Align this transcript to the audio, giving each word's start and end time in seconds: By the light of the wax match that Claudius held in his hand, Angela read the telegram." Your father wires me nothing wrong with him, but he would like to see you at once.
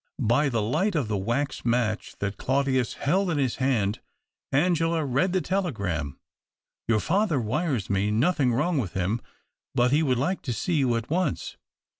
By 0.23 0.49
the 0.49 0.63
light 0.63 0.95
of 0.95 1.09
the 1.09 1.15
wax 1.15 1.63
match 1.63 2.15
that 2.17 2.37
Claudius 2.37 2.95
held 2.95 3.29
in 3.29 3.37
his 3.37 3.57
hand, 3.57 3.99
Angela 4.51 5.05
read 5.05 5.31
the 5.31 5.41
telegram." 5.41 6.17
Your 6.87 6.99
father 6.99 7.39
wires 7.39 7.87
me 7.87 8.09
nothing 8.09 8.51
wrong 8.51 8.79
with 8.79 8.93
him, 8.93 9.21
but 9.75 9.91
he 9.91 10.01
would 10.01 10.17
like 10.17 10.41
to 10.41 10.53
see 10.53 10.73
you 10.73 10.95
at 10.95 11.11
once. 11.11 11.55